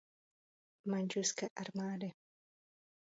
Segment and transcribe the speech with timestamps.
[0.85, 2.11] Mandžuské armády.